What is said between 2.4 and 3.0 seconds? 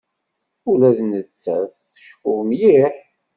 mliḥ.